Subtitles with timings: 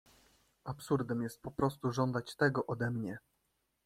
[0.63, 3.17] "Absurdem jest poprostu żądać tego ode mnie."